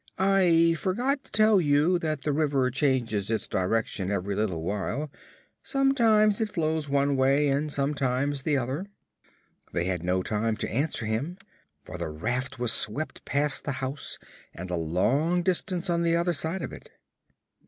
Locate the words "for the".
11.83-12.09